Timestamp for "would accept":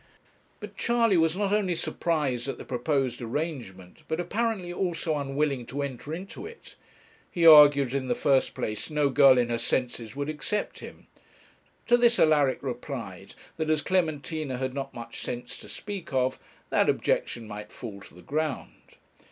10.15-10.79